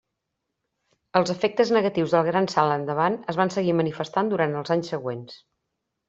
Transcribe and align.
Els 1.19 1.33
efectes 1.33 1.73
negatius 1.75 2.15
del 2.15 2.25
Gran 2.29 2.49
Salt 2.53 2.75
Endavant 2.75 3.17
es 3.33 3.37
van 3.41 3.53
seguir 3.57 3.75
manifestant 3.81 4.31
durant 4.31 4.57
els 4.63 4.73
anys 4.77 4.89
següents. 4.95 5.37